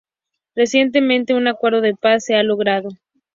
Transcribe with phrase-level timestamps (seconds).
[0.55, 2.89] Recientemente, un acuerdo de paz se ha logrado.